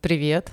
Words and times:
Привет, 0.00 0.52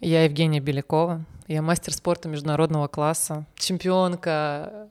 я 0.00 0.24
Евгения 0.24 0.58
Белякова, 0.58 1.24
я 1.46 1.62
мастер 1.62 1.94
спорта 1.94 2.28
международного 2.28 2.88
класса, 2.88 3.46
чемпионка 3.54 4.88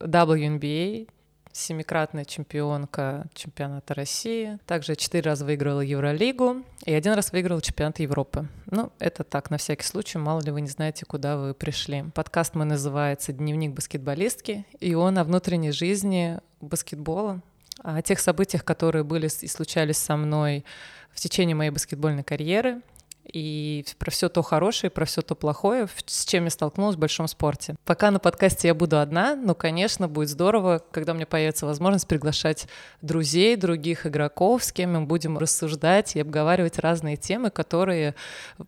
WNBA, 0.00 1.08
семикратная 1.52 2.24
чемпионка 2.24 3.28
чемпионата 3.32 3.94
России. 3.94 4.58
Также 4.66 4.96
четыре 4.96 5.30
раза 5.30 5.44
выиграла 5.44 5.82
Евролигу 5.82 6.64
и 6.84 6.92
один 6.92 7.12
раз 7.12 7.30
выиграла 7.30 7.62
чемпионат 7.62 8.00
Европы. 8.00 8.48
Ну, 8.72 8.90
это 8.98 9.22
так, 9.22 9.50
на 9.50 9.58
всякий 9.58 9.84
случай, 9.84 10.18
мало 10.18 10.40
ли 10.40 10.50
вы 10.50 10.60
не 10.60 10.68
знаете, 10.68 11.06
куда 11.06 11.36
вы 11.36 11.54
пришли. 11.54 12.06
Подкаст 12.12 12.56
мой 12.56 12.66
называется 12.66 13.32
«Дневник 13.32 13.70
баскетболистки», 13.70 14.66
и 14.80 14.94
он 14.96 15.16
о 15.16 15.22
внутренней 15.22 15.70
жизни 15.70 16.40
баскетбола, 16.60 17.40
о 17.84 18.02
тех 18.02 18.18
событиях, 18.18 18.64
которые 18.64 19.04
были 19.04 19.28
и 19.42 19.46
случались 19.46 19.98
со 19.98 20.16
мной 20.16 20.64
в 21.12 21.20
течение 21.20 21.54
моей 21.54 21.70
баскетбольной 21.70 22.24
карьеры— 22.24 22.80
и 23.32 23.84
про 23.98 24.10
все 24.10 24.28
то 24.28 24.42
хорошее, 24.42 24.90
про 24.90 25.04
все 25.04 25.22
то 25.22 25.34
плохое, 25.34 25.88
с 26.06 26.24
чем 26.24 26.44
я 26.44 26.50
столкнулась 26.50 26.96
в 26.96 26.98
большом 26.98 27.28
спорте. 27.28 27.76
Пока 27.84 28.10
на 28.10 28.18
подкасте 28.18 28.68
я 28.68 28.74
буду 28.74 28.98
одна, 29.00 29.36
но, 29.36 29.54
конечно, 29.54 30.08
будет 30.08 30.28
здорово, 30.28 30.82
когда 30.90 31.12
у 31.12 31.14
меня 31.16 31.26
появится 31.26 31.66
возможность 31.66 32.06
приглашать 32.06 32.68
друзей, 33.02 33.56
других 33.56 34.06
игроков, 34.06 34.64
с 34.64 34.72
кем 34.72 34.92
мы 34.92 35.00
будем 35.02 35.38
рассуждать 35.38 36.16
и 36.16 36.20
обговаривать 36.20 36.78
разные 36.78 37.16
темы, 37.16 37.50
которые, 37.50 38.14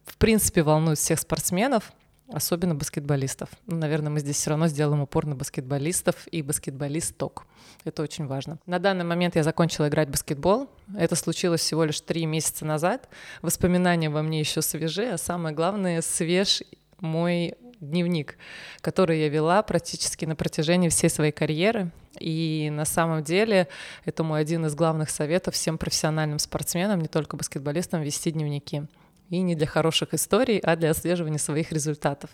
в 0.04 0.16
принципе, 0.16 0.62
волнуют 0.62 0.98
всех 0.98 1.18
спортсменов, 1.18 1.92
особенно 2.32 2.74
баскетболистов. 2.74 3.48
Ну, 3.66 3.76
наверное, 3.76 4.10
мы 4.10 4.20
здесь 4.20 4.36
все 4.36 4.50
равно 4.50 4.68
сделаем 4.68 5.00
упор 5.00 5.26
на 5.26 5.34
баскетболистов 5.34 6.26
и 6.28 6.42
баскетболисток. 6.42 7.46
Это 7.84 8.02
очень 8.02 8.26
важно. 8.26 8.58
На 8.66 8.78
данный 8.78 9.04
момент 9.04 9.36
я 9.36 9.42
закончила 9.42 9.88
играть 9.88 10.08
в 10.08 10.12
баскетбол. 10.12 10.68
Это 10.96 11.14
случилось 11.16 11.60
всего 11.60 11.84
лишь 11.84 12.00
три 12.00 12.26
месяца 12.26 12.64
назад. 12.64 13.08
Воспоминания 13.42 14.10
во 14.10 14.22
мне 14.22 14.40
еще 14.40 14.62
свежи, 14.62 15.06
а 15.06 15.18
самое 15.18 15.54
главное, 15.54 16.02
свеж 16.02 16.62
мой 17.00 17.54
дневник, 17.80 18.36
который 18.80 19.20
я 19.20 19.28
вела 19.28 19.62
практически 19.62 20.24
на 20.24 20.36
протяжении 20.36 20.88
всей 20.88 21.08
своей 21.08 21.32
карьеры. 21.32 21.90
И 22.18 22.68
на 22.72 22.84
самом 22.84 23.22
деле 23.22 23.68
это 24.04 24.24
мой 24.24 24.40
один 24.40 24.66
из 24.66 24.74
главных 24.74 25.08
советов 25.08 25.54
всем 25.54 25.78
профессиональным 25.78 26.40
спортсменам, 26.40 27.00
не 27.00 27.08
только 27.08 27.36
баскетболистам, 27.36 28.02
вести 28.02 28.32
дневники 28.32 28.82
и 29.30 29.40
не 29.40 29.54
для 29.54 29.66
хороших 29.66 30.14
историй, 30.14 30.58
а 30.58 30.76
для 30.76 30.90
отслеживания 30.90 31.38
своих 31.38 31.72
результатов. 31.72 32.30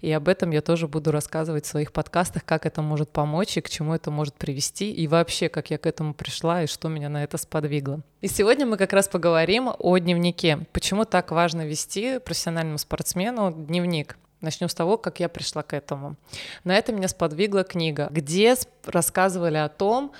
И 0.00 0.10
об 0.12 0.28
этом 0.28 0.50
я 0.50 0.60
тоже 0.60 0.88
буду 0.88 1.10
рассказывать 1.10 1.64
в 1.64 1.68
своих 1.68 1.92
подкастах, 1.92 2.44
как 2.44 2.66
это 2.66 2.82
может 2.82 3.10
помочь 3.10 3.56
и 3.56 3.60
к 3.60 3.68
чему 3.68 3.94
это 3.94 4.10
может 4.10 4.34
привести, 4.34 4.92
и 4.92 5.06
вообще, 5.06 5.48
как 5.48 5.70
я 5.70 5.78
к 5.78 5.86
этому 5.86 6.14
пришла 6.14 6.62
и 6.62 6.66
что 6.66 6.88
меня 6.88 7.08
на 7.08 7.24
это 7.24 7.38
сподвигло. 7.38 8.00
И 8.20 8.28
сегодня 8.28 8.66
мы 8.66 8.76
как 8.76 8.92
раз 8.92 9.08
поговорим 9.08 9.70
о 9.78 9.98
дневнике. 9.98 10.66
Почему 10.72 11.04
так 11.04 11.30
важно 11.30 11.66
вести 11.66 12.18
профессиональному 12.18 12.78
спортсмену 12.78 13.52
дневник? 13.52 14.16
Начнем 14.40 14.68
с 14.68 14.74
того, 14.74 14.98
как 14.98 15.18
я 15.18 15.28
пришла 15.28 15.64
к 15.64 15.72
этому. 15.72 16.16
На 16.62 16.76
это 16.76 16.92
меня 16.92 17.08
сподвигла 17.08 17.64
книга, 17.64 18.08
где 18.10 18.54
рассказывали 18.84 19.56
о 19.56 19.68
том, 19.68 20.12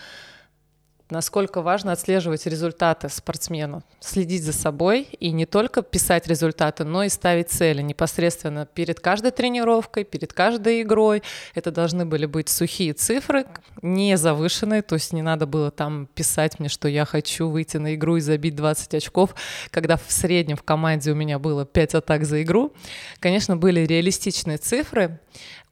насколько 1.11 1.63
важно 1.63 1.93
отслеживать 1.93 2.47
результаты 2.47 3.09
спортсмену, 3.09 3.83
следить 4.01 4.43
за 4.43 4.53
собой 4.53 5.09
и 5.19 5.31
не 5.31 5.47
только 5.47 5.83
писать 5.83 6.27
результаты, 6.27 6.85
но 6.85 7.05
и 7.05 7.09
ставить 7.09 7.51
цели 7.51 7.83
непосредственно 7.83 8.67
перед 8.67 9.01
каждой 9.01 9.31
тренировкой, 9.31 10.05
перед 10.05 10.33
каждой 10.33 10.83
игрой. 10.83 11.23
Это 11.55 11.71
должны 11.71 12.05
были 12.05 12.27
быть 12.27 12.49
сухие 12.49 12.93
цифры, 12.93 13.47
не 13.83 14.17
завышенные, 14.17 14.83
то 14.83 14.95
есть 14.95 15.13
не 15.13 15.23
надо 15.23 15.47
было 15.47 15.71
там 15.71 16.07
писать 16.15 16.59
мне, 16.61 16.69
что 16.69 16.89
я 16.89 17.05
хочу 17.05 17.49
выйти 17.49 17.77
на 17.77 17.95
игру 17.95 18.17
и 18.17 18.21
забить 18.21 18.57
20 18.57 18.95
очков, 18.95 19.35
когда 19.71 19.97
в 19.97 20.05
среднем 20.09 20.57
в 20.57 20.63
команде 20.63 21.13
у 21.13 21.15
меня 21.15 21.39
было 21.39 21.65
5 21.65 21.95
атак 21.95 22.25
за 22.25 22.43
игру. 22.43 22.73
Конечно, 23.21 23.57
были 23.57 23.81
реалистичные 23.81 24.59
цифры, 24.59 25.21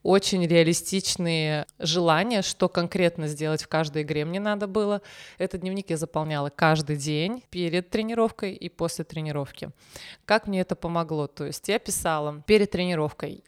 очень 0.06 0.46
реалистичные 0.46 1.66
желания, 1.80 2.42
что 2.42 2.68
конкретно 2.68 3.26
сделать 3.26 3.64
в 3.64 3.68
каждой 3.68 4.02
игре 4.02 4.24
мне 4.24 4.38
надо 4.38 4.68
было. 4.68 5.02
Этот 5.36 5.62
дневник 5.62 5.90
я 5.90 5.96
заполняла 5.96 6.48
каждый 6.48 6.96
день 6.96 7.42
перед 7.50 7.90
тренировкой 7.90 8.52
и 8.52 8.68
после 8.68 9.04
тренировки. 9.04 9.70
Как 10.24 10.46
мне 10.46 10.60
это 10.60 10.76
помогло? 10.76 11.26
То 11.26 11.44
есть 11.44 11.68
я 11.68 11.78
писала 11.80 12.42
перед 12.46 12.70
тренировкой 12.70 13.42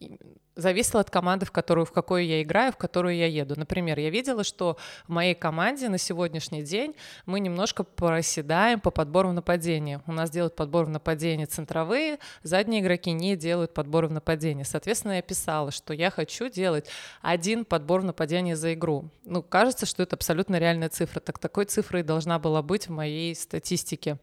зависело 0.59 1.01
от 1.01 1.11
команды, 1.11 1.47
в 1.47 1.53
которую, 1.53 1.87
в 1.87 1.93
какую 1.93 2.27
я 2.27 2.43
играю, 2.43 2.73
в 2.73 2.77
которую 2.77 3.17
я 3.17 3.27
еду. 3.27 3.55
Например, 3.57 3.99
я 3.99 4.11
видела, 4.11 4.45
что 4.45 4.77
в 5.07 5.13
моей 5.13 5.35
команде 5.35 5.89
на 5.89 5.99
сегодняшний 5.99 6.63
день 6.63 6.95
мы 7.27 7.41
немножко 7.41 7.85
проседаем 7.85 8.81
по 8.81 8.91
подбору 8.91 9.31
в 9.31 9.33
нападение. 9.33 10.03
У 10.07 10.13
нас 10.13 10.31
делают 10.31 10.57
подбор 10.57 10.85
в 10.87 10.91
нападение 10.91 11.47
центровые, 11.47 12.19
задние 12.43 12.83
игроки 12.83 13.13
не 13.13 13.37
делают 13.37 13.73
подбор 13.73 14.07
в 14.07 14.13
нападение. 14.13 14.65
Соответственно, 14.65 15.13
я 15.13 15.23
писала, 15.23 15.71
что 15.71 15.95
я 15.95 16.11
хочу 16.11 16.49
делать 16.49 16.89
один 17.23 17.65
подбор 17.65 18.01
в 18.01 18.05
нападение 18.05 18.57
за 18.57 18.75
игру. 18.75 19.11
Ну, 19.25 19.43
кажется, 19.43 19.87
что 19.87 20.03
это 20.03 20.17
абсолютно 20.17 20.57
реальная 20.57 20.89
цифра. 20.89 21.21
Так 21.21 21.39
такой 21.39 21.67
цифрой 21.67 22.03
должна 22.03 22.39
была 22.41 22.63
быть 22.63 22.89
в 22.89 22.91
моей 22.91 23.35
статистике. 23.37 24.19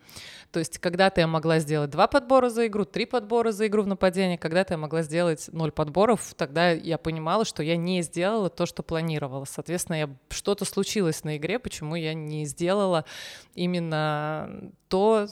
То 0.52 0.60
есть 0.60 0.80
когда-то 0.80 1.22
я 1.22 1.28
могла 1.28 1.60
сделать 1.60 1.92
два 1.92 2.08
подбора 2.08 2.50
за 2.50 2.68
игру, 2.68 2.84
три 2.86 3.06
подбора 3.06 3.52
за 3.52 3.68
игру 3.68 3.84
в 3.84 3.88
нападение, 3.88 4.38
когда-то 4.38 4.74
я 4.74 4.78
могла 4.78 5.02
сделать 5.02 5.48
ноль 5.52 5.72
подборов, 5.72 6.25
тогда 6.36 6.72
я 6.72 6.98
понимала, 6.98 7.46
что 7.46 7.62
я 7.64 7.78
не 7.78 8.02
сделала 8.02 8.50
то, 8.50 8.66
что 8.66 8.84
планировала. 8.84 9.46
Соответственно, 9.46 9.98
я, 9.98 10.10
что-то 10.30 10.66
случилось 10.66 11.24
на 11.24 11.38
игре, 11.38 11.60
почему 11.60 11.96
я 11.96 12.14
не 12.14 12.46
сделала 12.46 13.06
именно 13.54 14.72
то, 14.88 15.28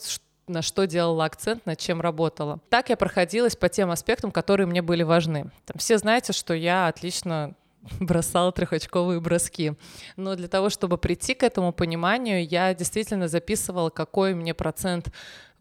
на 0.47 0.61
что 0.61 0.85
делала 0.85 1.25
акцент, 1.25 1.65
над 1.65 1.79
чем 1.79 2.01
работала. 2.01 2.59
Так 2.69 2.89
я 2.89 2.97
проходилась 2.97 3.55
по 3.55 3.69
тем 3.69 3.91
аспектам, 3.91 4.31
которые 4.31 4.67
мне 4.67 4.81
были 4.81 5.03
важны. 5.03 5.51
Там 5.65 5.77
все 5.77 5.97
знаете, 5.97 6.33
что 6.33 6.53
я 6.53 6.87
отлично 6.87 7.55
бросала 7.99 8.51
трехочковые 8.51 9.19
броски. 9.19 9.73
Но 10.15 10.35
для 10.35 10.47
того, 10.47 10.69
чтобы 10.69 10.97
прийти 10.97 11.33
к 11.33 11.43
этому 11.43 11.71
пониманию, 11.73 12.45
я 12.47 12.73
действительно 12.73 13.27
записывала, 13.27 13.89
какой 13.89 14.33
мне 14.33 14.53
процент 14.53 15.11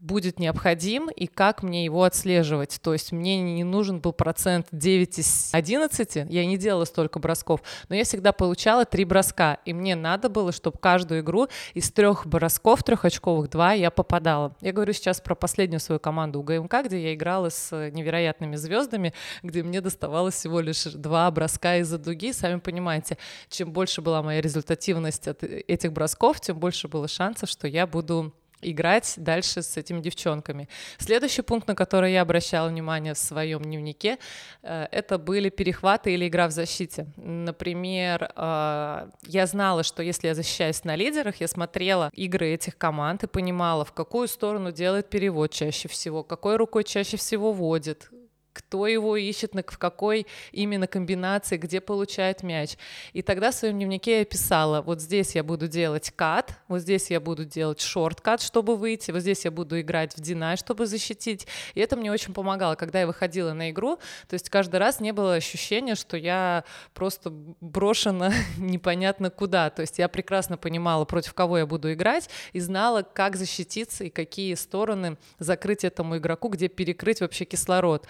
будет 0.02 0.40
необходим 0.40 1.08
и 1.08 1.26
как 1.26 1.62
мне 1.62 1.84
его 1.84 2.02
отслеживать. 2.02 2.80
То 2.82 2.92
есть 2.92 3.12
мне 3.12 3.40
не 3.40 3.64
нужен 3.64 4.00
был 4.00 4.12
процент 4.12 4.66
9 4.72 5.18
из 5.18 5.50
11, 5.52 6.26
я 6.28 6.44
не 6.44 6.58
делала 6.58 6.84
столько 6.84 7.20
бросков, 7.20 7.62
но 7.88 7.94
я 7.94 8.04
всегда 8.04 8.32
получала 8.32 8.84
3 8.84 9.04
броска, 9.04 9.58
и 9.64 9.72
мне 9.72 9.94
надо 9.94 10.28
было, 10.28 10.52
чтобы 10.52 10.78
каждую 10.78 11.20
игру 11.20 11.46
из 11.74 11.90
трех 11.92 12.26
бросков 12.26 12.82
трехочковых 12.82 13.48
два 13.48 13.72
я 13.72 13.90
попадала. 13.90 14.56
Я 14.60 14.72
говорю 14.72 14.92
сейчас 14.92 15.20
про 15.20 15.36
последнюю 15.36 15.78
свою 15.78 16.00
команду 16.00 16.40
у 16.40 16.42
ГМК, 16.42 16.84
где 16.84 17.00
я 17.00 17.14
играла 17.14 17.48
с 17.48 17.70
невероятными 17.90 18.56
звездами, 18.56 19.14
где 19.42 19.62
мне 19.62 19.80
доставалось 19.80 20.34
всего 20.34 20.60
лишь 20.60 20.82
два 20.84 21.30
броска 21.30 21.76
из-за 21.76 21.98
дуги. 21.98 22.32
Сами 22.32 22.58
понимаете, 22.58 23.18
чем 23.48 23.72
больше 23.72 24.02
была 24.02 24.22
моя 24.22 24.40
результативность 24.40 25.28
от 25.28 25.44
этих 25.44 25.92
бросков, 25.92 26.40
тем 26.40 26.58
больше 26.58 26.88
было 26.88 27.06
шансов, 27.06 27.48
что 27.48 27.68
я 27.68 27.86
буду 27.86 28.34
играть 28.62 29.14
дальше 29.16 29.62
с 29.62 29.76
этими 29.76 30.00
девчонками. 30.00 30.68
Следующий 30.98 31.42
пункт, 31.42 31.68
на 31.68 31.74
который 31.74 32.12
я 32.12 32.22
обращала 32.22 32.68
внимание 32.68 33.14
в 33.14 33.18
своем 33.18 33.62
дневнике, 33.62 34.18
э, 34.62 34.86
это 34.90 35.18
были 35.18 35.50
перехваты 35.50 36.14
или 36.14 36.28
игра 36.28 36.48
в 36.48 36.52
защите. 36.52 37.06
Например, 37.16 38.32
э, 38.34 39.08
я 39.26 39.46
знала, 39.46 39.82
что 39.82 40.02
если 40.02 40.28
я 40.28 40.34
защищаюсь 40.34 40.84
на 40.84 40.96
лидерах, 40.96 41.36
я 41.40 41.48
смотрела 41.48 42.10
игры 42.14 42.50
этих 42.50 42.78
команд 42.78 43.24
и 43.24 43.26
понимала, 43.26 43.84
в 43.84 43.92
какую 43.92 44.28
сторону 44.28 44.72
делает 44.72 45.10
перевод 45.10 45.50
чаще 45.50 45.88
всего, 45.88 46.22
какой 46.22 46.56
рукой 46.56 46.84
чаще 46.84 47.16
всего 47.16 47.52
водит, 47.52 48.08
кто 48.52 48.86
его 48.86 49.16
ищет, 49.16 49.52
в 49.54 49.78
какой 49.78 50.26
именно 50.52 50.86
комбинации, 50.86 51.56
где 51.56 51.80
получает 51.80 52.42
мяч. 52.42 52.76
И 53.12 53.22
тогда 53.22 53.50
в 53.50 53.54
своем 53.54 53.76
дневнике 53.76 54.20
я 54.20 54.24
писала, 54.24 54.82
вот 54.82 55.00
здесь 55.00 55.34
я 55.34 55.42
буду 55.42 55.68
делать 55.68 56.12
кат, 56.14 56.58
вот 56.68 56.80
здесь 56.80 57.10
я 57.10 57.20
буду 57.20 57.44
делать 57.44 57.80
шорт-кат, 57.80 58.42
чтобы 58.42 58.76
выйти, 58.76 59.10
вот 59.10 59.20
здесь 59.20 59.44
я 59.44 59.50
буду 59.50 59.80
играть 59.80 60.16
в 60.16 60.20
динай, 60.20 60.56
чтобы 60.56 60.86
защитить. 60.86 61.46
И 61.74 61.80
это 61.80 61.96
мне 61.96 62.12
очень 62.12 62.34
помогало, 62.34 62.74
когда 62.74 63.00
я 63.00 63.06
выходила 63.06 63.52
на 63.52 63.70
игру, 63.70 63.96
то 64.28 64.34
есть 64.34 64.50
каждый 64.50 64.76
раз 64.76 65.00
не 65.00 65.12
было 65.12 65.34
ощущения, 65.34 65.94
что 65.94 66.16
я 66.16 66.64
просто 66.94 67.30
брошена 67.60 68.32
непонятно 68.58 69.30
куда. 69.30 69.70
То 69.70 69.82
есть 69.82 69.98
я 69.98 70.08
прекрасно 70.08 70.56
понимала, 70.56 71.04
против 71.04 71.34
кого 71.34 71.58
я 71.58 71.66
буду 71.66 71.92
играть, 71.92 72.28
и 72.52 72.60
знала, 72.60 73.02
как 73.02 73.36
защититься 73.36 74.04
и 74.04 74.10
какие 74.10 74.54
стороны 74.54 75.16
закрыть 75.38 75.84
этому 75.84 76.18
игроку, 76.18 76.48
где 76.48 76.68
перекрыть 76.68 77.20
вообще 77.20 77.44
кислород. 77.44 78.06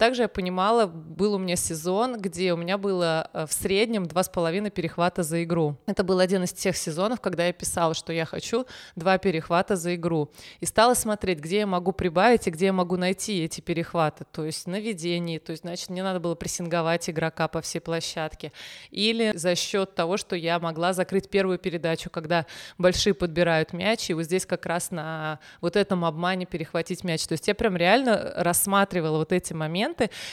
Также 0.00 0.22
я 0.22 0.28
понимала, 0.28 0.86
был 0.86 1.34
у 1.34 1.38
меня 1.38 1.56
сезон, 1.56 2.18
где 2.18 2.54
у 2.54 2.56
меня 2.56 2.78
было 2.78 3.28
э, 3.34 3.44
в 3.44 3.52
среднем 3.52 4.06
два 4.06 4.22
с 4.22 4.30
половиной 4.30 4.70
перехвата 4.70 5.22
за 5.22 5.44
игру. 5.44 5.76
Это 5.84 6.02
был 6.02 6.20
один 6.20 6.44
из 6.44 6.54
тех 6.54 6.74
сезонов, 6.74 7.20
когда 7.20 7.46
я 7.46 7.52
писала, 7.52 7.92
что 7.92 8.10
я 8.10 8.24
хочу 8.24 8.64
два 8.96 9.18
перехвата 9.18 9.76
за 9.76 9.94
игру. 9.96 10.30
И 10.60 10.64
стала 10.64 10.94
смотреть, 10.94 11.40
где 11.40 11.58
я 11.58 11.66
могу 11.66 11.92
прибавить 11.92 12.46
и 12.46 12.50
где 12.50 12.64
я 12.64 12.72
могу 12.72 12.96
найти 12.96 13.44
эти 13.44 13.60
перехваты. 13.60 14.24
То 14.32 14.46
есть 14.46 14.66
на 14.66 14.80
ведении, 14.80 15.36
то 15.36 15.50
есть, 15.50 15.64
значит, 15.64 15.90
мне 15.90 16.02
надо 16.02 16.18
было 16.18 16.34
прессинговать 16.34 17.10
игрока 17.10 17.46
по 17.48 17.60
всей 17.60 17.80
площадке. 17.80 18.52
Или 18.90 19.32
за 19.36 19.54
счет 19.54 19.94
того, 19.94 20.16
что 20.16 20.34
я 20.34 20.58
могла 20.60 20.94
закрыть 20.94 21.28
первую 21.28 21.58
передачу, 21.58 22.08
когда 22.08 22.46
большие 22.78 23.12
подбирают 23.12 23.74
мяч, 23.74 24.08
и 24.08 24.14
вот 24.14 24.22
здесь 24.22 24.46
как 24.46 24.64
раз 24.64 24.92
на 24.92 25.40
вот 25.60 25.76
этом 25.76 26.06
обмане 26.06 26.46
перехватить 26.46 27.04
мяч. 27.04 27.26
То 27.26 27.32
есть 27.32 27.46
я 27.48 27.54
прям 27.54 27.76
реально 27.76 28.32
рассматривала 28.36 29.18
вот 29.18 29.34
эти 29.34 29.52
моменты, 29.52 29.89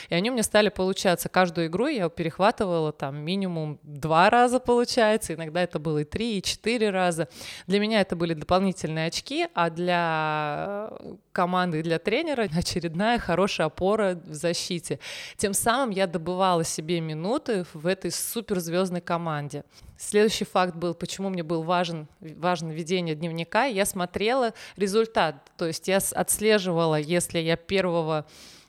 и 0.08 0.14
они 0.14 0.30
у 0.30 0.32
меня 0.32 0.42
стали 0.42 0.68
получаться. 0.68 1.28
Каждую 1.28 1.68
игру 1.68 1.86
я 1.86 2.08
перехватывала 2.08 2.92
там 2.92 3.18
минимум 3.18 3.78
два 3.82 4.30
раза, 4.30 4.60
получается, 4.60 5.34
иногда 5.34 5.62
это 5.62 5.78
было 5.78 5.98
и 5.98 6.04
три, 6.04 6.38
и 6.38 6.42
четыре 6.42 6.90
раза. 6.90 7.28
Для 7.66 7.80
меня 7.80 8.00
это 8.00 8.16
были 8.16 8.34
дополнительные 8.34 9.06
очки, 9.08 9.48
а 9.54 9.70
для 9.70 10.90
команды 11.32 11.80
и 11.80 11.82
для 11.82 11.98
тренера 11.98 12.48
очередная 12.56 13.18
хорошая 13.18 13.68
опора 13.68 14.20
в 14.24 14.34
защите. 14.34 14.98
Тем 15.36 15.54
самым 15.54 15.90
я 15.90 16.06
добывала 16.06 16.64
себе 16.64 17.00
минуты 17.00 17.64
в 17.72 17.86
этой 17.86 18.10
суперзвездной 18.10 19.00
команде. 19.00 19.64
Следующий 19.96 20.44
факт 20.44 20.76
был, 20.76 20.94
почему 20.94 21.28
мне 21.28 21.42
был 21.42 21.62
важен, 21.62 22.06
важно 22.20 22.70
ведение 22.70 23.16
дневника. 23.16 23.64
Я 23.64 23.84
смотрела 23.84 24.54
результат, 24.76 25.50
то 25.56 25.66
есть 25.66 25.88
я 25.88 25.98
отслеживала, 25.98 27.00
если 27.00 27.40
я 27.40 27.56
первого 27.56 28.26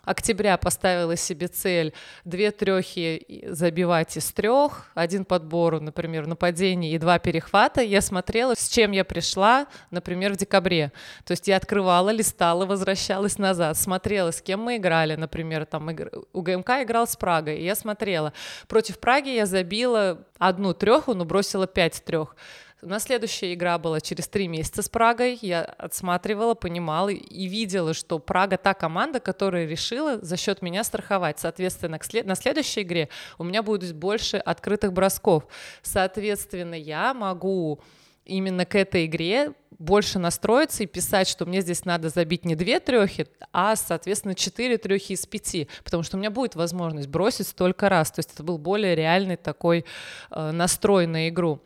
октября 0.10 0.58
поставила 0.58 1.16
себе 1.16 1.48
цель 1.48 1.94
две 2.26 2.50
трехи 2.50 3.44
забивать 3.48 4.18
из 4.18 4.32
трех, 4.32 4.88
один 4.96 5.24
подбор, 5.24 5.80
например, 5.80 6.26
нападение 6.26 6.94
и 6.94 6.98
два 6.98 7.20
перехвата, 7.20 7.82
я 7.82 8.02
смотрела, 8.02 8.56
с 8.56 8.70
чем 8.70 8.92
я 8.92 9.06
пришла, 9.06 9.68
например, 9.92 10.34
в 10.34 10.38
декабре. 10.38 10.92
То 11.26 11.32
есть 11.32 11.48
я 11.48 11.58
открывала, 11.58 12.10
листала, 12.10 12.66
возвращалась 12.66 13.38
назад, 13.38 13.78
смотрела, 13.78 14.32
с 14.32 14.42
кем 14.42 14.62
мы 14.62 14.78
играли, 14.78 15.16
например, 15.16 15.68
там 15.68 15.88
у 16.34 16.42
ГМК 16.42 16.70
играл 16.82 17.08
с 17.08 17.16
Прагой, 17.16 17.60
и 17.60 17.64
я 17.64 17.76
смотрела. 17.76 18.34
Против 18.68 18.98
Праги 18.98 19.30
я 19.30 19.46
забила 19.46 20.26
одну 20.40 20.74
треху, 20.74 21.14
но 21.14 21.24
бросила 21.24 21.68
пять 21.68 22.04
трех. 22.04 22.36
У 22.82 22.88
нас 22.88 23.04
следующая 23.04 23.54
игра 23.54 23.78
была 23.78 24.00
через 24.00 24.30
три 24.30 24.48
месяца 24.48 24.82
с 24.82 24.88
Прагой. 24.88 25.38
Я 25.42 25.64
отсматривала, 25.64 26.54
понимала 26.54 27.10
и 27.10 27.46
видела, 27.48 27.94
что 27.94 28.20
Прага 28.20 28.56
та 28.56 28.74
команда, 28.74 29.20
которая 29.20 29.68
решила 29.68 30.18
за 30.22 30.38
счет 30.38 30.62
меня 30.62 30.86
страховать. 30.86 31.40
Соответственно, 31.40 32.00
на 32.24 32.36
следующей 32.36 32.84
игре 32.84 33.10
у 33.38 33.44
меня 33.44 33.64
будет 33.64 33.94
больше 33.94 34.38
открытых 34.38 34.94
бросков. 34.94 35.46
Соответственно, 35.82 36.76
я 36.76 37.14
могу 37.14 37.82
именно 38.24 38.66
к 38.66 38.76
этой 38.76 39.08
игре 39.08 39.52
больше 39.78 40.18
настроиться 40.18 40.84
и 40.84 40.88
писать, 40.88 41.28
что 41.28 41.46
мне 41.46 41.60
здесь 41.60 41.84
надо 41.84 42.08
забить 42.08 42.46
не 42.46 42.56
две 42.56 42.80
трехи, 42.80 43.28
а, 43.52 43.76
соответственно, 43.76 44.36
четыре 44.36 44.78
трехи 44.78 45.14
из 45.14 45.26
пяти, 45.26 45.68
потому 45.84 46.04
что 46.04 46.16
у 46.16 46.20
меня 46.20 46.32
будет 46.32 46.56
возможность 46.56 47.10
бросить 47.10 47.48
столько 47.48 47.90
раз. 47.90 48.12
То 48.12 48.20
есть 48.20 48.34
это 48.34 48.44
был 48.44 48.58
более 48.58 48.96
реальный 48.96 49.36
такой 49.36 49.84
э, 50.32 50.52
настрой 50.52 51.08
на 51.08 51.28
игру. 51.28 51.62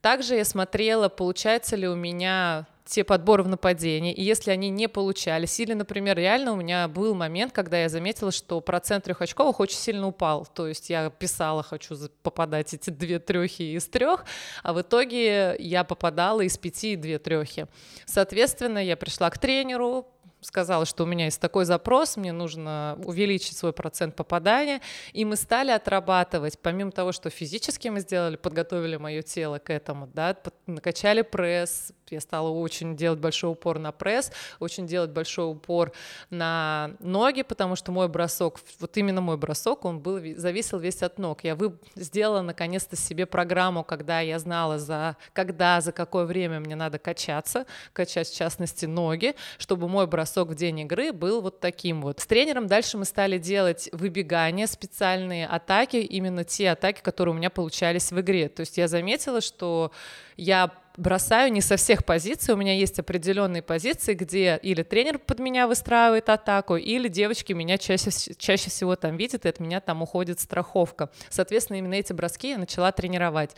Также 0.00 0.36
я 0.36 0.44
смотрела, 0.44 1.08
получается 1.08 1.76
ли 1.76 1.86
у 1.86 1.94
меня 1.94 2.66
те 2.90 3.04
подборы 3.04 3.44
в 3.44 3.48
нападении, 3.48 4.12
и 4.12 4.22
если 4.22 4.50
они 4.50 4.68
не 4.68 4.88
получались, 4.88 5.60
или, 5.60 5.74
например, 5.74 6.16
реально 6.16 6.52
у 6.52 6.56
меня 6.56 6.88
был 6.88 7.14
момент, 7.14 7.52
когда 7.52 7.80
я 7.80 7.88
заметила, 7.88 8.32
что 8.32 8.60
процент 8.60 9.04
трехочковых 9.04 9.60
очень 9.60 9.76
сильно 9.76 10.08
упал, 10.08 10.44
то 10.44 10.66
есть 10.66 10.90
я 10.90 11.08
писала, 11.08 11.62
хочу 11.62 11.96
попадать 12.24 12.74
эти 12.74 12.90
две 12.90 13.20
трехи 13.20 13.74
из 13.76 13.86
трех, 13.86 14.24
а 14.64 14.72
в 14.72 14.80
итоге 14.80 15.54
я 15.60 15.84
попадала 15.84 16.40
из 16.40 16.58
пяти 16.58 16.96
две 16.96 17.20
трехи. 17.20 17.66
Соответственно, 18.06 18.84
я 18.84 18.96
пришла 18.96 19.30
к 19.30 19.38
тренеру, 19.38 20.08
сказала, 20.40 20.84
что 20.84 21.04
у 21.04 21.06
меня 21.06 21.26
есть 21.26 21.40
такой 21.40 21.64
запрос, 21.64 22.16
мне 22.16 22.32
нужно 22.32 22.98
увеличить 23.04 23.56
свой 23.56 23.72
процент 23.72 24.16
попадания, 24.16 24.80
и 25.12 25.24
мы 25.24 25.36
стали 25.36 25.70
отрабатывать, 25.70 26.58
помимо 26.58 26.90
того, 26.90 27.12
что 27.12 27.30
физически 27.30 27.88
мы 27.88 28.00
сделали, 28.00 28.36
подготовили 28.36 28.96
мое 28.96 29.22
тело 29.22 29.58
к 29.58 29.70
этому, 29.70 30.06
да, 30.06 30.36
накачали 30.66 31.22
пресс, 31.22 31.92
я 32.10 32.20
стала 32.20 32.48
очень 32.48 32.96
делать 32.96 33.18
большой 33.18 33.52
упор 33.52 33.78
на 33.78 33.92
пресс, 33.92 34.32
очень 34.58 34.86
делать 34.86 35.10
большой 35.10 35.50
упор 35.50 35.92
на 36.30 36.92
ноги, 37.00 37.42
потому 37.42 37.76
что 37.76 37.92
мой 37.92 38.08
бросок, 38.08 38.60
вот 38.78 38.96
именно 38.96 39.20
мой 39.20 39.36
бросок, 39.36 39.84
он 39.84 40.00
был, 40.00 40.20
зависел 40.36 40.78
весь 40.78 41.02
от 41.02 41.18
ног. 41.18 41.44
Я 41.44 41.54
вы, 41.54 41.78
сделала 41.94 42.42
наконец-то 42.42 42.96
себе 42.96 43.26
программу, 43.26 43.84
когда 43.84 44.20
я 44.20 44.38
знала, 44.38 44.78
за, 44.78 45.16
когда, 45.32 45.80
за 45.80 45.92
какое 45.92 46.24
время 46.24 46.60
мне 46.60 46.74
надо 46.74 46.98
качаться, 46.98 47.66
качать 47.92 48.28
в 48.28 48.36
частности 48.36 48.86
ноги, 48.86 49.34
чтобы 49.58 49.88
мой 49.88 50.06
бросок 50.06 50.48
в 50.48 50.54
день 50.54 50.80
игры 50.80 51.12
был 51.12 51.40
вот 51.40 51.60
таким 51.60 52.02
вот. 52.02 52.20
С 52.20 52.26
тренером 52.26 52.66
дальше 52.66 52.98
мы 52.98 53.04
стали 53.04 53.38
делать 53.38 53.88
выбегания, 53.92 54.66
специальные 54.66 55.46
атаки, 55.46 55.96
именно 55.96 56.44
те 56.44 56.70
атаки, 56.70 57.00
которые 57.00 57.34
у 57.34 57.36
меня 57.36 57.50
получались 57.50 58.10
в 58.10 58.20
игре. 58.20 58.48
То 58.48 58.60
есть 58.60 58.78
я 58.78 58.88
заметила, 58.88 59.40
что 59.40 59.92
я 60.36 60.70
бросаю 60.96 61.52
не 61.52 61.60
со 61.60 61.76
всех 61.76 62.04
позиций. 62.04 62.54
У 62.54 62.56
меня 62.56 62.74
есть 62.74 62.98
определенные 62.98 63.62
позиции, 63.62 64.14
где 64.14 64.58
или 64.62 64.82
тренер 64.82 65.18
под 65.18 65.38
меня 65.38 65.66
выстраивает 65.66 66.28
атаку, 66.28 66.76
или 66.76 67.08
девочки 67.08 67.52
меня 67.52 67.78
чаще, 67.78 68.10
чаще 68.36 68.70
всего 68.70 68.96
там 68.96 69.16
видят, 69.16 69.46
и 69.46 69.48
от 69.48 69.60
меня 69.60 69.80
там 69.80 70.02
уходит 70.02 70.40
страховка. 70.40 71.10
Соответственно, 71.28 71.78
именно 71.78 71.94
эти 71.94 72.12
броски 72.12 72.50
я 72.50 72.58
начала 72.58 72.92
тренировать. 72.92 73.56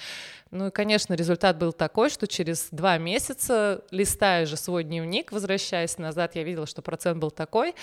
Ну 0.50 0.69
и, 0.69 0.70
конечно, 0.70 1.14
результат 1.14 1.58
был 1.58 1.73
такой, 1.73 2.11
что 2.11 2.26
через 2.26 2.69
два 2.70 2.99
месяца, 2.99 3.82
листая 3.90 4.46
же 4.46 4.56
свой 4.56 4.85
дневник, 4.85 5.32
возвращаясь 5.32 5.99
назад, 5.99 6.35
я 6.37 6.43
видела, 6.43 6.67
что 6.67 6.82
процент 6.82 7.19
был 7.19 7.31
такой, 7.31 7.75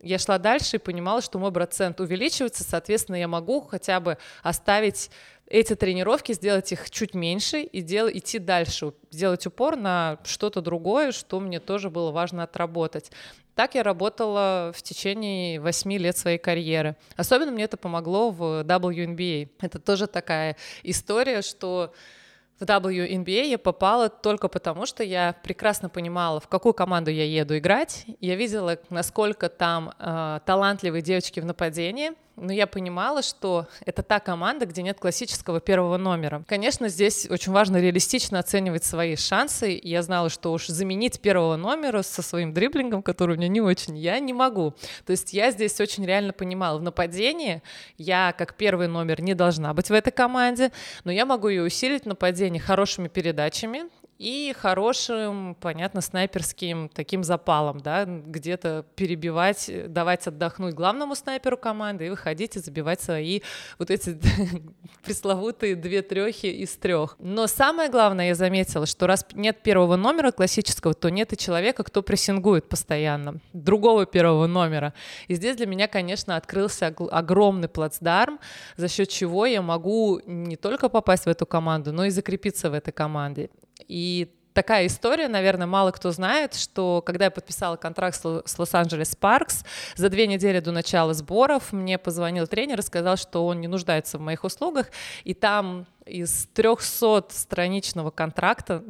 я 0.00 0.18
шла 0.18 0.38
дальше 0.38 0.76
и 0.76 0.78
понимала, 0.78 1.20
что 1.20 1.38
мой 1.38 1.52
процент 1.52 2.00
увеличивается, 2.00 2.62
соответственно, 2.62 3.16
я 3.16 3.26
могу 3.26 3.60
хотя 3.60 3.98
бы 3.98 4.16
оставить 4.42 5.10
эти 5.50 5.74
тренировки, 5.74 6.32
сделать 6.32 6.70
их 6.72 6.90
чуть 6.90 7.14
меньше 7.14 7.62
и 7.62 7.80
дел, 7.80 8.08
идти 8.08 8.38
дальше, 8.38 8.92
сделать 9.10 9.46
упор 9.46 9.76
на 9.76 10.18
что-то 10.24 10.60
другое, 10.60 11.12
что 11.12 11.40
мне 11.40 11.60
тоже 11.60 11.90
было 11.90 12.10
важно 12.10 12.42
отработать. 12.42 13.10
Так 13.54 13.74
я 13.74 13.82
работала 13.82 14.72
в 14.74 14.82
течение 14.82 15.60
восьми 15.60 15.98
лет 15.98 16.16
своей 16.16 16.38
карьеры. 16.38 16.96
Особенно 17.16 17.50
мне 17.50 17.64
это 17.64 17.76
помогло 17.76 18.30
в 18.30 18.62
WNBA. 18.62 19.48
Это 19.60 19.80
тоже 19.80 20.06
такая 20.06 20.56
история, 20.84 21.42
что 21.42 21.92
в 22.60 22.62
WNBA 22.62 23.46
я 23.46 23.58
попала 23.58 24.08
только 24.08 24.48
потому, 24.48 24.86
что 24.86 25.02
я 25.02 25.34
прекрасно 25.42 25.88
понимала, 25.88 26.40
в 26.40 26.48
какую 26.48 26.74
команду 26.74 27.10
я 27.10 27.24
еду 27.24 27.56
играть. 27.56 28.04
Я 28.20 28.36
видела, 28.36 28.78
насколько 28.90 29.48
там 29.48 29.92
э, 29.98 30.40
талантливые 30.44 31.02
девочки 31.02 31.40
в 31.40 31.44
нападении, 31.44 32.12
но 32.40 32.52
я 32.52 32.66
понимала, 32.66 33.22
что 33.22 33.66
это 33.84 34.02
та 34.02 34.20
команда, 34.20 34.66
где 34.66 34.82
нет 34.82 34.98
классического 34.98 35.60
первого 35.60 35.96
номера. 35.96 36.44
Конечно, 36.46 36.88
здесь 36.88 37.26
очень 37.30 37.52
важно 37.52 37.78
реалистично 37.78 38.38
оценивать 38.38 38.84
свои 38.84 39.16
шансы. 39.16 39.78
Я 39.82 40.02
знала, 40.02 40.28
что 40.28 40.52
уж 40.52 40.66
заменить 40.66 41.20
первого 41.20 41.56
номера 41.56 42.02
со 42.02 42.22
своим 42.22 42.52
дриблингом, 42.52 43.02
который 43.02 43.36
у 43.36 43.38
меня 43.38 43.48
не 43.48 43.60
очень, 43.60 43.96
я 43.98 44.18
не 44.20 44.32
могу. 44.32 44.74
То 45.04 45.12
есть 45.12 45.32
я 45.32 45.50
здесь 45.50 45.80
очень 45.80 46.06
реально 46.06 46.32
понимала, 46.32 46.78
в 46.78 46.82
нападении 46.82 47.62
я 47.96 48.34
как 48.36 48.54
первый 48.54 48.88
номер 48.88 49.20
не 49.20 49.34
должна 49.34 49.74
быть 49.74 49.90
в 49.90 49.92
этой 49.92 50.10
команде, 50.10 50.72
но 51.04 51.12
я 51.12 51.26
могу 51.26 51.48
ее 51.48 51.62
усилить 51.62 52.04
в 52.04 52.06
нападении 52.06 52.58
хорошими 52.58 53.08
передачами, 53.08 53.84
и 54.18 54.52
хорошим, 54.58 55.56
понятно, 55.60 56.00
снайперским 56.00 56.88
таким 56.88 57.22
запалом, 57.22 57.78
да, 57.78 58.04
где-то 58.04 58.84
перебивать, 58.96 59.70
давать 59.86 60.26
отдохнуть 60.26 60.74
главному 60.74 61.14
снайперу 61.14 61.56
команды 61.56 62.06
и 62.06 62.10
выходить 62.10 62.56
и 62.56 62.58
забивать 62.58 63.00
свои 63.00 63.42
вот 63.78 63.92
эти 63.92 64.18
пресловутые 65.04 65.76
две 65.76 66.02
трехи 66.02 66.46
из 66.46 66.76
трех. 66.76 67.14
Но 67.20 67.46
самое 67.46 67.90
главное, 67.90 68.28
я 68.28 68.34
заметила, 68.34 68.86
что 68.86 69.06
раз 69.06 69.24
нет 69.34 69.62
первого 69.62 69.94
номера 69.94 70.32
классического, 70.32 70.94
то 70.94 71.10
нет 71.10 71.32
и 71.32 71.36
человека, 71.36 71.84
кто 71.84 72.02
прессингует 72.02 72.68
постоянно, 72.68 73.40
другого 73.52 74.04
первого 74.04 74.48
номера. 74.48 74.94
И 75.28 75.36
здесь 75.36 75.56
для 75.56 75.66
меня, 75.66 75.86
конечно, 75.86 76.34
открылся 76.34 76.88
огромный 76.88 77.68
плацдарм, 77.68 78.40
за 78.76 78.88
счет 78.88 79.08
чего 79.10 79.46
я 79.46 79.62
могу 79.62 80.20
не 80.26 80.56
только 80.56 80.88
попасть 80.88 81.26
в 81.26 81.28
эту 81.28 81.46
команду, 81.46 81.92
но 81.92 82.06
и 82.06 82.10
закрепиться 82.10 82.68
в 82.68 82.74
этой 82.74 82.90
команде. 82.90 83.50
И 83.86 84.34
такая 84.52 84.86
история, 84.86 85.28
наверное, 85.28 85.68
мало 85.68 85.92
кто 85.92 86.10
знает, 86.10 86.54
что 86.54 87.00
когда 87.06 87.26
я 87.26 87.30
подписала 87.30 87.76
контракт 87.76 88.16
с 88.16 88.58
Лос-Анджелес 88.58 89.14
Паркс, 89.14 89.64
за 89.94 90.08
две 90.08 90.26
недели 90.26 90.58
до 90.58 90.72
начала 90.72 91.14
сборов 91.14 91.72
мне 91.72 91.96
позвонил 91.96 92.48
тренер 92.48 92.80
и 92.80 92.82
сказал, 92.82 93.16
что 93.16 93.46
он 93.46 93.60
не 93.60 93.68
нуждается 93.68 94.18
в 94.18 94.20
моих 94.20 94.42
услугах, 94.42 94.88
и 95.22 95.32
там 95.32 95.86
из 96.08 96.48
300-страничного 96.54 98.10
контракта, 98.10 98.82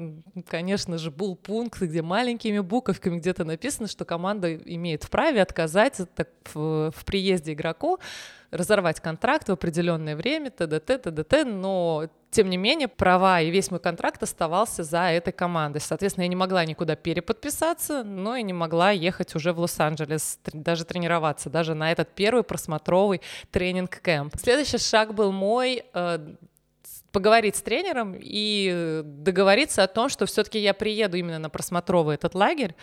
конечно 0.48 0.98
же, 0.98 1.10
был 1.10 1.36
пункт, 1.36 1.80
где 1.80 2.02
маленькими 2.02 2.60
буковками 2.60 3.18
где-то 3.18 3.44
написано, 3.44 3.88
что 3.88 4.04
команда 4.04 4.54
имеет 4.56 5.04
вправе 5.04 5.42
отказать 5.42 6.00
в, 6.54 6.92
в 6.94 7.04
приезде 7.04 7.52
игроку, 7.52 7.98
разорвать 8.50 9.00
контракт 9.00 9.48
в 9.48 9.52
определенное 9.52 10.16
время, 10.16 10.50
т.д.т., 10.50 10.98
т.д.т., 10.98 11.44
но 11.44 12.08
тем 12.30 12.50
не 12.50 12.58
менее, 12.58 12.88
права 12.88 13.40
и 13.40 13.50
весь 13.50 13.70
мой 13.70 13.80
контракт 13.80 14.22
оставался 14.22 14.84
за 14.84 15.10
этой 15.10 15.32
командой. 15.32 15.80
Соответственно, 15.80 16.24
я 16.24 16.28
не 16.28 16.36
могла 16.36 16.64
никуда 16.64 16.94
переподписаться, 16.94 18.04
но 18.04 18.36
и 18.36 18.42
не 18.42 18.52
могла 18.52 18.90
ехать 18.90 19.34
уже 19.34 19.52
в 19.52 19.60
Лос-Анджелес, 19.60 20.38
даже 20.52 20.84
тренироваться, 20.84 21.48
даже 21.48 21.74
на 21.74 21.90
этот 21.90 22.10
первый 22.14 22.42
просмотровый 22.42 23.22
тренинг-кэмп. 23.50 24.34
Следующий 24.38 24.78
шаг 24.78 25.14
был 25.14 25.32
мой 25.32 25.84
э, 25.94 26.34
поговорить 27.18 27.56
с 27.56 27.62
тренером 27.62 28.14
и 28.16 29.02
договориться 29.04 29.82
о 29.82 29.88
том, 29.88 30.08
что 30.08 30.24
все-таки 30.24 30.60
я 30.60 30.72
приеду 30.72 31.16
именно 31.16 31.40
на 31.40 31.50
просмотровый 31.50 32.14
этот 32.14 32.36
лагерь. 32.36 32.76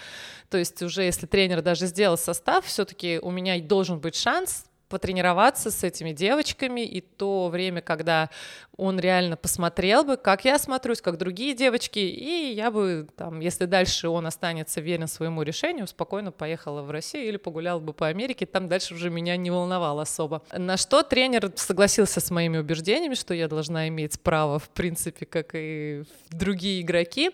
То 0.49 0.57
есть 0.57 0.81
уже 0.81 1.03
если 1.03 1.25
тренер 1.25 1.61
даже 1.61 1.85
сделал 1.85 2.17
состав, 2.17 2.65
все-таки 2.65 3.17
у 3.21 3.31
меня 3.31 3.57
должен 3.61 3.99
быть 3.99 4.17
шанс 4.17 4.65
потренироваться 4.89 5.71
с 5.71 5.83
этими 5.83 6.11
девочками, 6.11 6.81
и 6.81 7.01
то 7.01 7.49
время, 7.49 7.81
когда 7.81 8.29
он 8.77 8.99
реально 8.99 9.37
посмотрел 9.37 10.03
бы, 10.03 10.17
как 10.17 10.45
я 10.45 10.59
смотрюсь, 10.59 11.01
как 11.01 11.17
другие 11.17 11.55
девочки, 11.55 11.99
и 11.99 12.53
я 12.53 12.71
бы, 12.71 13.07
там, 13.15 13.39
если 13.39 13.65
дальше 13.65 14.09
он 14.09 14.27
останется 14.27 14.81
верен 14.81 15.07
своему 15.07 15.43
решению, 15.43 15.87
спокойно 15.87 16.31
поехала 16.31 16.81
в 16.81 16.91
Россию 16.91 17.27
или 17.27 17.37
погуляла 17.37 17.79
бы 17.79 17.93
по 17.93 18.07
Америке, 18.07 18.45
там 18.45 18.67
дальше 18.67 18.93
уже 18.93 19.09
меня 19.09 19.37
не 19.37 19.51
волновало 19.51 20.01
особо. 20.01 20.43
На 20.51 20.77
что 20.77 21.03
тренер 21.03 21.51
согласился 21.55 22.19
с 22.19 22.29
моими 22.31 22.57
убеждениями, 22.57 23.15
что 23.15 23.33
я 23.33 23.47
должна 23.47 23.87
иметь 23.87 24.19
право, 24.21 24.59
в 24.59 24.69
принципе, 24.69 25.25
как 25.25 25.51
и 25.53 26.03
другие 26.29 26.81
игроки. 26.81 27.31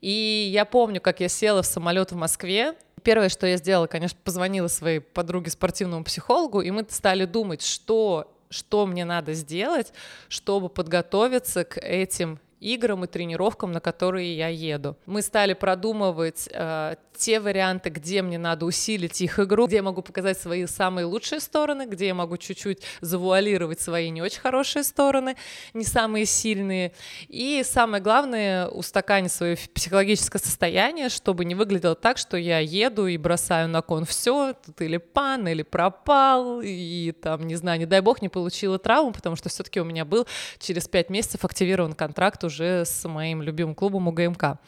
И 0.00 0.50
я 0.52 0.64
помню, 0.64 1.00
как 1.00 1.20
я 1.20 1.28
села 1.28 1.62
в 1.62 1.66
самолет 1.66 2.12
в 2.12 2.16
Москве, 2.16 2.74
Первое, 3.02 3.28
что 3.28 3.46
я 3.46 3.56
сделала, 3.56 3.86
конечно, 3.86 4.18
позвонила 4.22 4.68
своей 4.68 5.00
подруге 5.00 5.50
спортивному 5.50 6.04
психологу, 6.04 6.60
и 6.60 6.70
мы 6.70 6.86
стали 6.88 7.24
думать, 7.24 7.62
что 7.62 8.28
что 8.52 8.84
мне 8.84 9.06
надо 9.06 9.32
сделать, 9.32 9.94
чтобы 10.28 10.68
подготовиться 10.68 11.64
к 11.64 11.78
этим 11.78 12.38
играм 12.62 13.04
и 13.04 13.08
тренировкам, 13.08 13.72
на 13.72 13.80
которые 13.80 14.36
я 14.36 14.48
еду. 14.48 14.96
Мы 15.06 15.20
стали 15.22 15.54
продумывать 15.54 16.48
э, 16.52 16.94
те 17.16 17.40
варианты, 17.40 17.90
где 17.90 18.22
мне 18.22 18.38
надо 18.38 18.64
усилить 18.64 19.20
их 19.20 19.38
игру, 19.38 19.66
где 19.66 19.76
я 19.76 19.82
могу 19.82 20.02
показать 20.02 20.38
свои 20.38 20.66
самые 20.66 21.04
лучшие 21.04 21.40
стороны, 21.40 21.86
где 21.86 22.06
я 22.06 22.14
могу 22.14 22.36
чуть-чуть 22.36 22.82
завуалировать 23.00 23.80
свои 23.80 24.10
не 24.10 24.22
очень 24.22 24.40
хорошие 24.40 24.84
стороны, 24.84 25.36
не 25.74 25.84
самые 25.84 26.24
сильные. 26.24 26.92
И 27.28 27.62
самое 27.64 28.02
главное, 28.02 28.68
устаканить 28.68 29.32
свое 29.32 29.56
психологическое 29.74 30.38
состояние, 30.38 31.08
чтобы 31.08 31.44
не 31.44 31.54
выглядело 31.54 31.96
так, 31.96 32.16
что 32.16 32.36
я 32.36 32.60
еду 32.60 33.06
и 33.06 33.16
бросаю 33.16 33.68
на 33.68 33.82
кон 33.82 34.04
все, 34.04 34.54
тут 34.64 34.80
или 34.80 34.98
пан, 34.98 35.48
или 35.48 35.62
пропал, 35.62 36.60
и 36.62 37.12
там, 37.12 37.46
не 37.46 37.56
знаю, 37.56 37.80
не 37.80 37.86
дай 37.86 38.00
бог, 38.00 38.22
не 38.22 38.28
получила 38.28 38.78
травму, 38.78 39.12
потому 39.12 39.34
что 39.36 39.48
все-таки 39.48 39.80
у 39.80 39.84
меня 39.84 40.04
был 40.04 40.26
через 40.58 40.86
пять 40.86 41.10
месяцев 41.10 41.44
активирован 41.44 41.92
контракт 41.94 42.44
уже 42.44 42.51
с 42.60 43.08
моим 43.08 43.42
любимым 43.42 43.74
клубом 43.74 44.08
УГМК. 44.08 44.58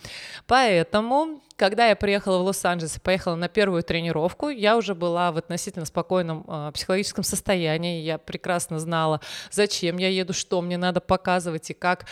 Поэтому 0.46 1.40
когда 1.56 1.88
я 1.88 1.96
приехала 1.96 2.38
в 2.38 2.42
Лос-Анджелес 2.46 2.96
и 2.96 3.00
поехала 3.00 3.36
на 3.36 3.48
первую 3.48 3.82
тренировку, 3.82 4.48
я 4.48 4.76
уже 4.76 4.94
была 4.94 5.30
в 5.30 5.36
относительно 5.36 5.84
спокойном 5.84 6.44
э, 6.48 6.72
психологическом 6.74 7.22
состоянии. 7.22 8.02
Я 8.02 8.18
прекрасно 8.18 8.78
знала, 8.78 9.20
зачем 9.50 9.98
я 9.98 10.08
еду, 10.08 10.32
что 10.32 10.60
мне 10.60 10.76
надо 10.76 11.00
показывать 11.00 11.70
и 11.70 11.74
как 11.74 12.06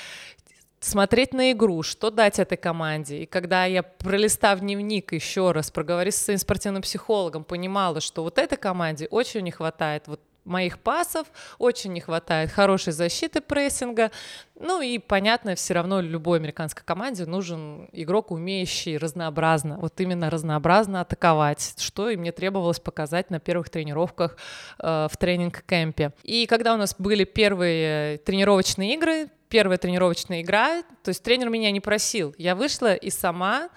смотреть 0.81 1.33
на 1.33 1.53
игру, 1.53 1.83
что 1.83 2.11
дать 2.11 2.39
этой 2.39 2.57
команде. 2.57 3.23
И 3.23 3.27
когда 3.27 3.65
я, 3.65 3.83
пролистав 3.83 4.61
дневник 4.61 5.13
еще 5.13 5.53
раз, 5.53 5.71
проговорив 5.71 6.15
со 6.15 6.25
своим 6.25 6.39
спортивным 6.39 6.83
психологом, 6.83 7.45
понимала, 7.45 8.01
что 8.01 8.23
вот 8.23 8.39
этой 8.39 8.59
команде 8.59 9.07
очень 9.11 9.43
не 9.43 9.51
хватает 9.51 10.07
вот 10.07 10.21
моих 10.45 10.79
пасов, 10.79 11.27
очень 11.59 11.93
не 11.93 12.01
хватает 12.01 12.51
хорошей 12.51 12.93
защиты 12.93 13.41
прессинга. 13.41 14.11
Ну 14.59 14.81
и, 14.81 14.99
понятно, 14.99 15.55
все 15.55 15.75
равно 15.75 16.01
любой 16.01 16.39
американской 16.39 16.85
команде 16.85 17.27
нужен 17.27 17.89
игрок, 17.93 18.31
умеющий 18.31 18.97
разнообразно, 18.97 19.79
вот 19.79 20.01
именно 20.01 20.31
разнообразно 20.31 21.01
атаковать, 21.01 21.75
что 21.79 22.11
и 22.11 22.17
мне 22.17 22.33
требовалось 22.33 22.81
показать 22.81 23.31
на 23.31 23.41
первых 23.41 23.71
тренировках 23.71 24.37
э, 24.79 25.09
в 25.11 25.17
тренинг-кемпе. 25.17 26.13
И 26.23 26.47
когда 26.47 26.75
у 26.75 26.77
нас 26.77 26.95
были 26.99 27.25
первые 27.25 28.19
тренировочные 28.19 28.95
игры, 28.95 29.29
первая 29.49 29.79
тренировочная 29.79 30.43
игра, 30.43 30.83
то 31.03 31.09
есть 31.09 31.23
тренер 31.23 31.51
меня 31.51 31.71
не 31.71 31.81
просил, 31.81 32.35
я 32.39 32.55
вышла 32.55 32.95
и 32.95 33.11
сама 33.11 33.69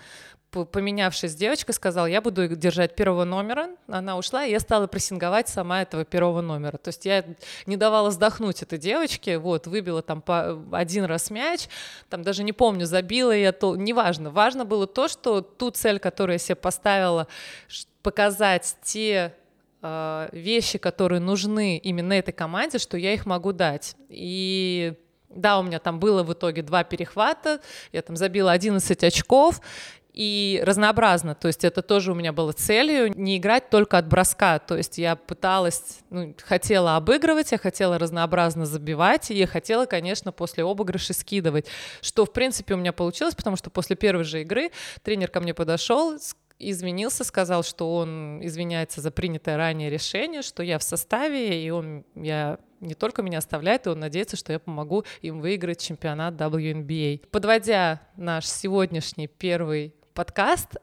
поменявшись 0.64 1.32
с 1.32 1.36
девочкой, 1.36 1.74
сказал, 1.74 2.08
я 2.08 2.22
буду 2.22 2.48
держать 2.48 2.96
первого 2.96 3.26
номера. 3.26 3.72
Она 3.88 4.18
ушла, 4.18 4.46
и 4.46 4.52
я 4.52 4.60
стала 4.62 4.88
прессинговать 4.88 5.50
сама 5.50 5.82
этого 5.82 6.06
первого 6.06 6.42
номера. 6.42 6.78
То 6.78 6.90
есть 6.90 7.06
я 7.06 7.26
не 7.66 7.76
давала 7.76 8.10
вздохнуть 8.10 8.62
этой 8.62 8.80
девочке, 8.80 9.38
вот, 9.38 9.68
выбила 9.68 10.02
там 10.02 10.22
по 10.22 10.58
один 10.72 11.04
раз 11.04 11.30
мяч, 11.30 11.68
там 12.10 12.24
даже 12.24 12.44
не 12.44 12.54
помню, 12.54 12.86
забила 12.86 13.32
я 13.32 13.52
то, 13.52 13.76
неважно. 13.76 14.32
Важно 14.32 14.64
было 14.64 14.88
то, 14.88 15.10
что 15.10 15.42
ту 15.42 15.72
цель, 15.72 16.00
которую 16.00 16.36
я 16.36 16.40
себе 16.40 16.56
поставила, 16.56 17.28
показать 18.02 18.78
те 18.84 19.34
э, 19.82 20.30
вещи, 20.32 20.78
которые 20.78 21.20
нужны 21.20 21.78
именно 21.78 22.14
этой 22.14 22.32
команде, 22.32 22.78
что 22.78 22.98
я 22.98 23.14
их 23.14 23.26
могу 23.26 23.52
дать. 23.52 23.96
И 24.10 24.94
да, 25.36 25.60
у 25.60 25.64
меня 25.64 25.80
там 25.80 26.00
было 26.00 26.24
в 26.24 26.34
итоге 26.34 26.62
два 26.62 26.84
перехвата, 26.84 27.60
я 27.92 28.02
там 28.02 28.16
забила 28.16 28.52
11 28.52 29.04
очков, 29.04 29.62
и 30.16 30.62
разнообразно. 30.64 31.36
То 31.36 31.48
есть 31.48 31.66
это 31.66 31.82
тоже 31.82 32.14
у 32.14 32.16
меня 32.16 32.32
было 32.32 32.54
целью 32.54 33.12
не 33.20 33.38
играть 33.38 33.70
только 33.70 33.98
от 33.98 34.08
броска. 34.08 34.60
То 34.60 34.78
есть 34.78 34.98
я 34.98 35.18
пыталась, 35.18 36.00
ну, 36.10 36.34
хотела 36.42 36.96
обыгрывать, 36.96 37.52
я 37.52 37.58
хотела 37.58 38.00
разнообразно 38.00 38.66
забивать, 38.66 39.30
и 39.30 39.36
я 39.36 39.46
хотела, 39.46 39.86
конечно, 39.86 40.32
после 40.32 40.64
обыгрыша 40.64 41.14
скидывать. 41.14 41.68
Что, 42.02 42.26
в 42.26 42.32
принципе, 42.32 42.76
у 42.76 42.78
меня 42.78 42.94
получилось, 42.94 43.36
потому 43.36 43.58
что 43.58 43.70
после 43.70 43.98
первой 43.98 44.24
же 44.24 44.42
игры 44.42 44.72
тренер 45.04 45.28
ко 45.28 45.42
мне 45.42 45.54
подошел, 45.54 46.18
извинился, 46.60 47.26
сказал, 47.26 47.64
что 47.64 47.94
он 47.96 48.40
извиняется 48.42 49.02
за 49.02 49.12
принятое 49.12 49.58
ранее 49.58 49.90
решение, 49.90 50.42
что 50.44 50.64
я 50.64 50.80
в 50.80 50.84
составе, 50.84 51.62
и 51.62 51.70
он, 51.72 52.06
я 52.16 52.60
не 52.80 52.94
только 52.94 53.22
меня 53.22 53.40
оставляет, 53.40 53.86
и 53.86 53.90
он 53.90 54.00
надеется, 54.00 54.38
что 54.38 54.54
я 54.54 54.60
помогу 54.60 55.04
им 55.22 55.42
выиграть 55.42 55.82
чемпионат 55.82 56.36
WNBA. 56.36 57.28
Подводя 57.32 58.02
наш 58.16 58.46
сегодняшний 58.46 59.28
первый 59.28 59.94
подкаст, 60.16 60.78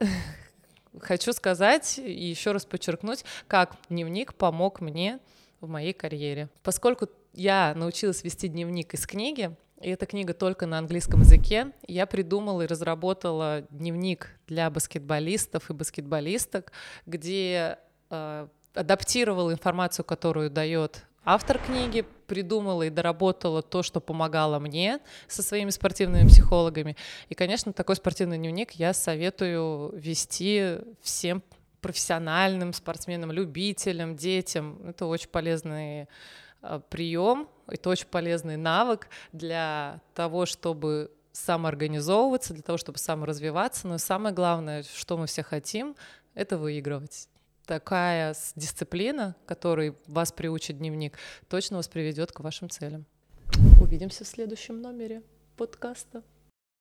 хочу 1.01 1.33
сказать 1.33 1.99
и 1.99 2.29
еще 2.29 2.53
раз 2.53 2.67
подчеркнуть, 2.67 3.25
как 3.49 3.77
дневник 3.89 4.35
помог 4.35 4.81
мне 4.81 5.19
в 5.61 5.69
моей 5.69 5.95
карьере. 5.95 6.51
Поскольку 6.63 7.09
я 7.33 7.73
научилась 7.75 8.23
вести 8.23 8.49
дневник 8.49 8.93
из 8.95 9.07
книги, 9.07 9.57
и 9.81 9.89
эта 9.89 10.07
книга 10.07 10.35
только 10.35 10.67
на 10.67 10.79
английском 10.79 11.21
языке, 11.21 11.73
я 11.89 12.07
придумала 12.07 12.63
и 12.63 12.67
разработала 12.67 13.67
дневник 13.71 14.29
для 14.47 14.71
баскетболистов 14.71 15.71
и 15.71 15.73
баскетболисток, 15.73 16.71
где 17.07 17.79
э, 18.11 18.49
адаптировала 18.75 19.51
информацию, 19.51 20.05
которую 20.05 20.51
дает 20.51 21.07
автор 21.25 21.59
книги 21.59 22.05
придумала 22.27 22.83
и 22.85 22.91
доработала 22.91 23.63
то, 23.63 23.83
что 23.83 24.01
помогало 24.01 24.59
мне 24.59 25.01
со 25.29 25.43
своими 25.43 25.71
спортивными 25.71 26.27
психологами. 26.29 26.97
И, 27.29 27.35
конечно, 27.35 27.73
такой 27.73 27.97
спортивный 27.97 28.39
дневник 28.39 28.73
я 28.73 28.93
советую 28.93 29.93
вести 29.95 30.79
всем 31.01 31.43
профессиональным 31.81 32.73
спортсменам, 32.73 33.33
любителям, 33.33 34.17
детям. 34.17 34.81
Это 34.87 35.07
очень 35.07 35.29
полезный 35.29 36.09
а, 36.63 36.79
прием, 36.79 37.49
это 37.67 37.91
очень 37.91 38.07
полезный 38.07 38.57
навык 38.57 39.09
для 39.33 40.01
того, 40.15 40.47
чтобы 40.47 41.11
самоорганизовываться, 41.33 42.55
для 42.55 42.63
того, 42.63 42.79
чтобы 42.79 42.99
саморазвиваться. 42.99 43.89
Но 43.89 43.99
самое 43.99 44.35
главное, 44.35 44.85
что 44.95 45.17
мы 45.17 45.27
все 45.27 45.43
хотим, 45.43 45.97
это 46.35 46.57
выигрывать 46.57 47.29
такая 47.73 48.35
дисциплина, 48.55 49.35
которой 49.47 49.97
вас 50.07 50.31
приучит 50.31 50.77
дневник, 50.77 51.17
точно 51.49 51.79
вас 51.79 51.89
приведет 51.89 52.31
к 52.31 52.41
вашим 52.41 52.69
целям. 52.69 53.07
Увидимся 53.81 54.25
в 54.25 54.29
следующем 54.29 54.83
номере 54.83 55.23
подкаста. 55.57 56.23